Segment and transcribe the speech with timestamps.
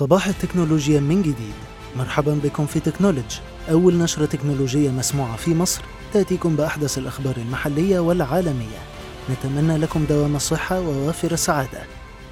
[0.00, 1.54] صباح التكنولوجيا من جديد.
[1.96, 8.78] مرحبا بكم في تكنولوجي أول نشرة تكنولوجية مسموعة في مصر تأتيكم بأحدث الأخبار المحلية والعالمية.
[9.30, 11.78] نتمنى لكم دوام الصحة ووافر السعادة.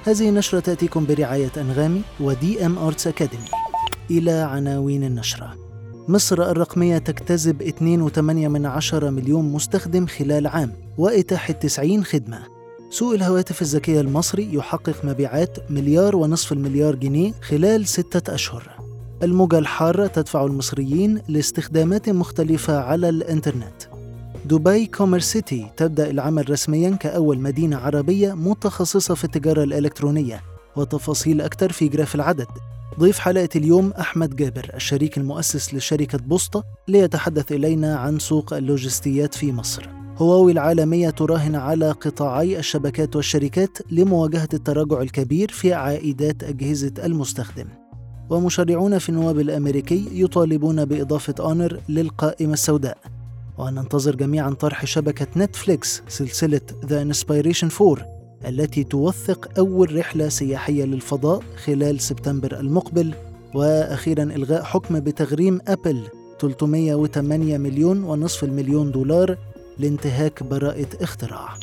[0.05, 3.49] هذه النشرة تأتيكم برعاية أنغامي ودي أم أرتس أكاديمي
[4.11, 5.55] إلى عناوين النشرة.
[6.07, 12.58] مصر الرقمية تجتذب 2.8 من عشرة مليون مستخدم خلال عام وإتاحة 90 خدمة.
[12.91, 18.69] سوق الهواتف الذكية المصري يحقق مبيعات مليار ونصف المليار جنيه خلال ستة أشهر.
[19.23, 23.83] الموجة الحارة تدفع المصريين لاستخدامات مختلفة على الإنترنت.
[24.45, 30.41] دبي كوميرس سيتي تبدأ العمل رسميا كأول مدينة عربية متخصصة في التجارة الإلكترونية.
[30.75, 32.47] وتفاصيل أكثر في جراف العدد.
[32.99, 39.51] ضيف حلقة اليوم أحمد جابر الشريك المؤسس لشركة بوسطة ليتحدث إلينا عن سوق اللوجستيات في
[39.51, 39.98] مصر.
[40.19, 47.65] هواوي العالمية تراهن على قطاعي الشبكات والشركات لمواجهة التراجع الكبير في عائدات أجهزة المستخدم.
[48.29, 52.97] ومشرعون في النواب الأمريكي يطالبون بإضافة أونر للقائمة السوداء.
[53.57, 58.05] وننتظر جميعا طرح شبكة نتفليكس سلسلة The Inspiration 4
[58.47, 63.13] التي توثق أول رحلة سياحية للفضاء خلال سبتمبر المقبل.
[63.55, 66.03] وأخيرا إلغاء حكم بتغريم أبل
[66.39, 69.37] 308 مليون ونصف المليون دولار
[69.79, 71.53] لانتهاك براءة اختراع.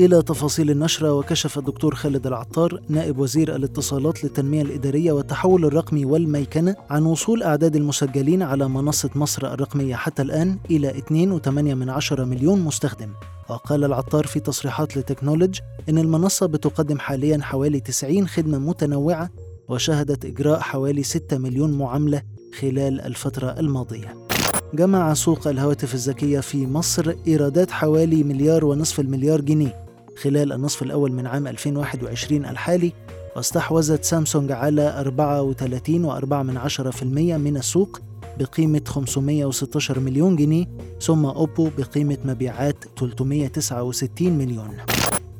[0.00, 6.76] إلى تفاصيل النشرة وكشف الدكتور خالد العطار نائب وزير الاتصالات للتنمية الإدارية والتحول الرقمي والميكنة
[6.90, 13.12] عن وصول أعداد المسجلين على منصة مصر الرقمية حتى الآن إلى 2.8 مليون مستخدم.
[13.48, 15.58] وقال العطار في تصريحات لتكنولوج
[15.88, 19.30] إن المنصة بتقدم حاليا حوالي 90 خدمة متنوعة
[19.68, 22.22] وشهدت إجراء حوالي 6 مليون معاملة
[22.60, 24.29] خلال الفترة الماضية.
[24.74, 29.84] جمع سوق الهواتف الذكية في مصر إيرادات حوالي مليار ونصف المليار جنيه.
[30.22, 32.92] خلال النصف الأول من عام 2021 الحالي
[33.36, 38.00] واستحوذت سامسونج على 34.4% من السوق
[38.38, 40.66] بقيمة 516 مليون جنيه
[41.00, 44.76] ثم أوبو بقيمة مبيعات 369 مليون.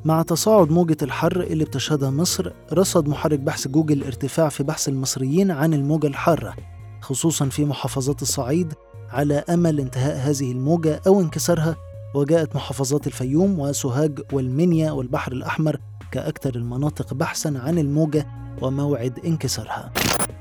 [0.05, 5.51] مع تصاعد موجة الحر اللي بتشهدها مصر رصد محرك بحث جوجل ارتفاع في بحث المصريين
[5.51, 6.55] عن الموجة الحارة
[7.01, 8.73] خصوصا في محافظات الصعيد
[9.13, 11.75] على أمل انتهاء هذه الموجة أو انكسارها
[12.15, 15.77] وجاءت محافظات الفيوم وسوهاج والمنيا والبحر الأحمر
[16.11, 18.27] كأكثر المناطق بحثا عن الموجة
[18.61, 19.91] وموعد انكسارها.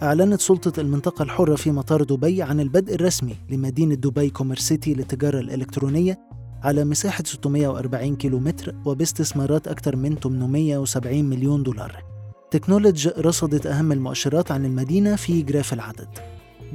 [0.03, 5.41] أعلنت سلطة المنطقة الحرة في مطار دبي عن البدء الرسمي لمدينة دبي كوميرس سيتي للتجارة
[5.41, 6.19] الإلكترونية
[6.63, 12.05] على مساحة 640 كيلومتر وباستثمارات أكثر من 870 مليون دولار.
[12.51, 16.09] تكنولوج رصدت أهم المؤشرات عن المدينة في جراف العدد.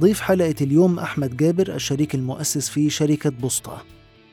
[0.00, 3.82] ضيف حلقة اليوم أحمد جابر الشريك المؤسس في شركة بوسطة.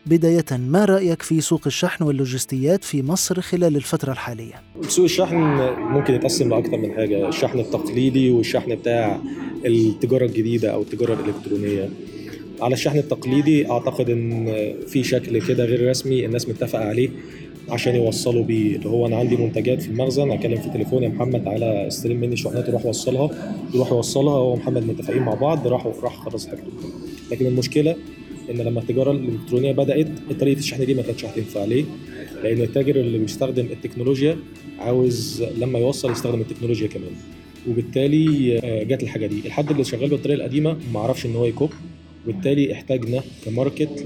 [0.05, 5.35] بداية ما رأيك في سوق الشحن واللوجستيات في مصر خلال الفترة الحالية؟ سوق الشحن
[5.77, 9.21] ممكن يتقسم لأكثر من حاجة الشحن التقليدي والشحن بتاع
[9.65, 11.89] التجارة الجديدة أو التجارة الإلكترونية.
[12.61, 14.45] على الشحن التقليدي أعتقد إن
[14.87, 17.09] في شكل كده غير رسمي الناس متفقة عليه.
[17.69, 18.75] عشان يوصلوا بيه.
[18.75, 22.35] اللي هو أنا عندي منتجات في المخزن اكلم في تليفون يا محمد تعالى استلم مني
[22.35, 23.29] شحنات وروح وصلها
[23.73, 26.63] يروح يوصلها هو محمد متفقين مع بعض راحوا راح خلص حاجته
[27.31, 27.95] لكن المشكلة
[28.51, 30.07] إن لما التجارة الإلكترونية بدأت
[30.39, 31.63] طريقة الشحن دي ما كانتش هتنفع.
[31.65, 31.85] ليه؟
[32.43, 34.37] لأن التاجر اللي بيستخدم التكنولوجيا
[34.79, 37.11] عاوز لما يوصل يستخدم التكنولوجيا كمان.
[37.69, 39.39] وبالتالي آه، جت الحاجة دي.
[39.45, 41.69] الحد اللي شغال بالطريقة القديمة ما عرفش إن هو ي cope.
[42.27, 44.05] وبالتالي احتاجنا ك market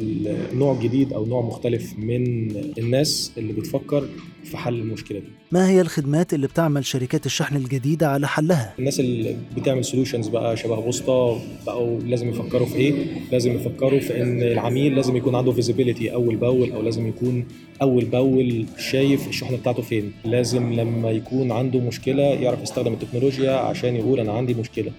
[0.53, 4.07] نوع جديد أو نوع مختلف من الناس اللي بتفكر
[4.43, 5.25] في حل المشكلة دي.
[5.51, 10.57] ما هي الخدمات اللي بتعمل شركات الشحن الجديدة على حلها؟ الناس اللي بتعمل solutions بقى
[10.57, 12.93] شبه بوسطة بقوا لازم يفكروا في إيه؟
[13.31, 17.45] لازم يفكروا في إن العميل لازم يكون عنده visibility أول بأول أو لازم يكون
[17.81, 20.11] أول بأول شايف الشحنة بتاعته فين.
[20.25, 24.91] لازم لما يكون عنده مشكلة يعرف يستخدم التكنولوجيا عشان يقول أنا عندي مشكلة.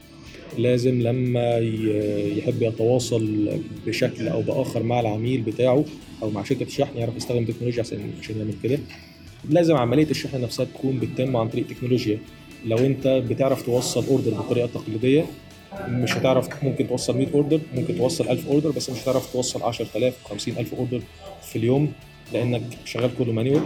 [0.58, 1.58] لازم لما
[2.38, 3.48] يحب يتواصل
[3.86, 5.84] بشكل أو بآخر مع العميل بتاعه
[6.22, 7.98] أو مع شركة الشحن يعرف يستخدم تكنولوجيا عشان
[8.30, 8.78] يعمل كده.
[9.50, 12.18] لازم عملية الشحن نفسها تكون بتتم عن طريق تكنولوجيا.
[12.66, 15.26] لو أنت بتعرف توصل order بالطريقة التقليديه
[15.88, 20.14] مش هتعرف ممكن توصل 100 order ممكن توصل 1000 order بس مش هتعرف توصل 10000
[20.24, 21.00] 50000 order
[21.42, 21.92] في اليوم
[22.32, 23.62] لأنك شغال كله manual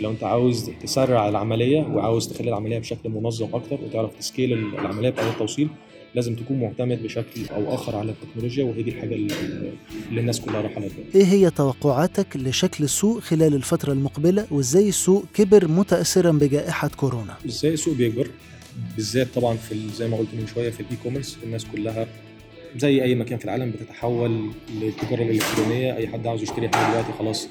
[0.00, 5.10] لو أنت عاوز تسرع العملية وعاوز تخلي العملية بشكل منظم أكتر وتعرف ت scale العملية
[5.10, 5.68] بتاعت التوصيل
[6.14, 10.80] لازم تكون معتمد بشكل أو آخر على التكنولوجيا وهي دي الحاجة اللي الناس كلها رايحه
[10.80, 10.90] لها.
[11.14, 17.72] إيه هي توقعاتك لشكل السوق خلال الفترة المقبلة وإزاي السوق كبر متاثرا بجائحة كورونا؟ إزاي
[17.74, 18.28] السوق بيكبر؟
[18.96, 22.06] بالذات طبعا في زي ما قلت من شوية في ال e-commerce الناس كلها
[22.78, 25.96] زي أي مكان في العالم بتتحول للتجارة الإلكترونية.
[25.96, 27.48] أي حد عاوز يشتري حاجة دلوقتي خلاص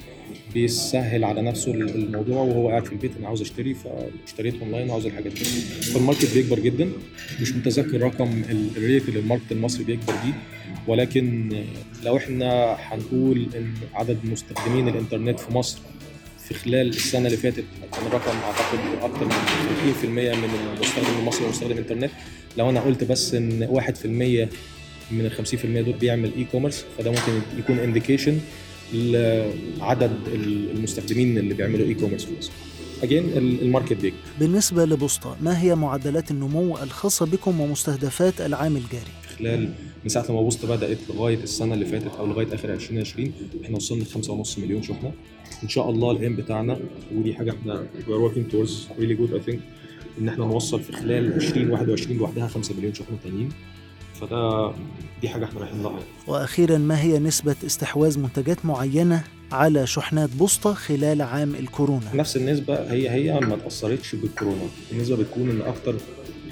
[0.53, 5.31] بيسهل على نفسه الموضوع وهو قاعد في البيت أنا عاوز أشتري فاشتريت أونلاين وعاوز الحاجات
[5.33, 5.39] دي.
[5.93, 6.89] فال market بيكبر جدا.
[7.41, 8.43] مش متذكر رقم
[8.77, 10.33] ال rate اللي ال market المصري بيكبر بيه
[10.87, 11.53] ولكن
[12.03, 15.79] لو إحنا هنقول إن عدد مستخدمين الإنترنت في مصر
[16.47, 17.63] في خلال السنة اللي فاتت
[17.93, 19.31] كان الرقم أعتقد أكثر من
[20.01, 22.11] 30% من المستخدم المصري مستخدم انترنت
[22.57, 23.67] لو أنا قلت بس إن
[24.47, 24.47] 1%
[25.11, 28.39] من ال 50% دول بيعمل e-commerce فده ممكن يكون indication
[28.93, 32.51] لعدد المستخدمين اللي بيعملوا e-commerce في مصر.
[33.03, 39.11] again ال market بيك بالنسبة لبوسطة ما هي معدلات النمو الخاصة بكم ومستهدفات العام الجاري؟
[39.39, 39.69] خلال
[40.03, 43.31] من ساعة لما بوسطة بدأت لغاية السنة اللي فاتت أو لغاية آخر 2020
[43.65, 44.07] إحنا وصلنا ل
[44.45, 45.11] 5.5 مليون شحنة
[45.63, 46.79] إن شاء الله ال aim بتاعنا
[47.15, 47.73] ودي حاجة إحنا
[48.07, 49.59] we are working towards really good I think
[50.19, 53.49] إن إحنا نوصل في خلال 2021 لوحدها 5 مليون شحنة تانيين
[54.21, 54.71] فده
[55.21, 60.73] دي حاجة إحنا رايحين لها وأخيرا ما هي نسبة استحواذ منتجات معينة على شحنات بوسطة
[60.73, 64.67] خلال عام الكورونا؟ نفس النسبة هي هي ما اتاثرتش بالكورونا.
[64.91, 65.95] النسبة بتكون إن أكتر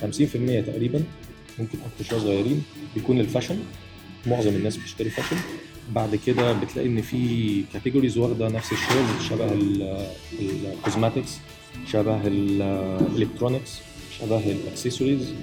[0.02, 1.04] 50% تقريبا
[1.60, 2.64] ممكن أكتر شوية صغيرين
[2.96, 3.60] بيكون ال fashion.
[4.28, 5.36] معظم الناس بتشتري fashion.
[5.92, 9.52] بعد كده بتلاقي إن في categories واخدة نفس ال share شبه
[10.40, 11.38] ال cosmetics
[11.92, 13.72] شبه ال electronics
[14.22, 15.34] شبه الاكسسوارز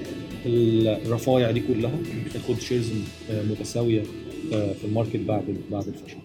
[0.46, 1.92] الرفايع دي كلها
[2.26, 2.90] بتاخد shares
[3.50, 4.02] متساوية
[4.50, 6.18] في ال market بعد بعد ال fashion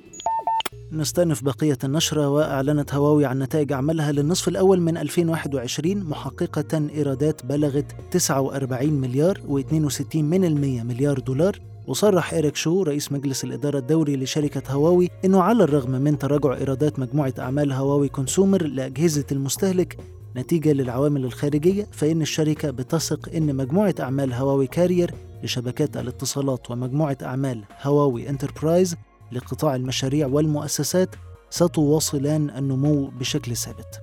[0.92, 7.86] نستأنف بقية النشرة وأعلنت هواوي عن نتائج عملها للنصف الأول من 2021 محققة إيرادات بلغت
[8.12, 11.60] 49 مليار و62 من المية مليار دولار.
[11.88, 17.00] وصرح إيريك شو رئيس مجلس الإدارة الدوري لشركة هواوي أنه على الرغم من تراجع إيرادات
[17.00, 19.98] مجموعة أعمال هواوي consumer لأجهزة المستهلك
[20.38, 27.64] نتيجة للعوامل الخارجية فإن الشركة بتثق أن مجموعة أعمال هواوي carrier لشبكات الاتصالات ومجموعة أعمال
[27.82, 28.96] هواوي انتربرايز
[29.32, 31.16] لقطاع المشاريع والمؤسسات
[31.50, 34.00] ستواصلان النمو بشكل ثابت.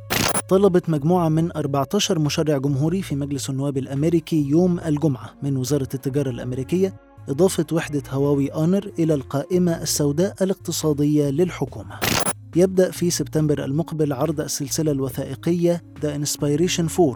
[0.49, 6.31] طلبت مجموعة من 14 مشرع جمهوري في مجلس النواب الأمريكي يوم الجمعة من وزارة التجارة
[6.31, 6.95] الأمريكية
[7.29, 12.24] إضافة وحدة هواوي آنر إلى القائمة السوداء الاقتصادية للحكومة.
[12.57, 17.15] يبدأ في سبتمبر المقبل عرض السلسلة الوثائقية The Inspiration 4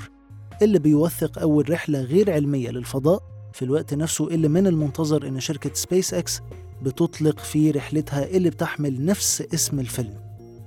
[0.62, 5.70] اللي بيوثق أول رحلة غير علمية للفضاء في الوقت نفسه اللي من المنتظر إن شركة
[5.74, 6.40] سبيس إكس
[6.82, 10.14] بتطلق في رحلتها اللي بتحمل نفس اسم الفيلم.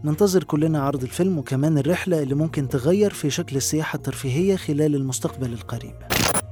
[0.04, 5.54] ننتظر كلنا عرض الفيلم وكمان الرحلة اللي ممكن تغير في شكل السياحة الترفيهية خلال المستقبل
[5.54, 5.96] القريب.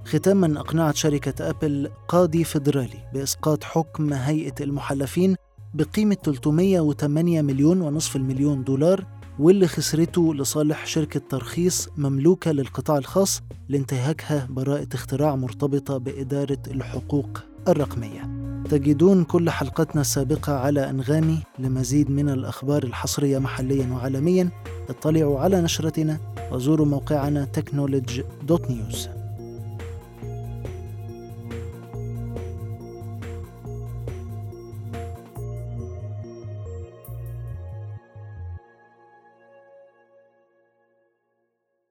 [0.05, 5.35] ختاما أقنعت شركة أبل قاضي فيدرالي بإسقاط حكم هيئة المحلفين
[5.73, 9.05] بقيمة 308 مليون ونصف المليون دولار
[9.39, 18.29] واللي خسرته لصالح شركة ترخيص مملوكة للقطاع الخاص لانتهاكها براءة اختراع مرتبطة بإدارة الحقوق الرقمية.
[18.69, 24.49] تجدون كل حلقاتنا السابقة على أنغامي لمزيد من الأخبار الحصرية محليا وعالميا.
[24.89, 26.19] اطلعوا على نشرتنا
[26.51, 29.18] وزوروا موقعنا technology.news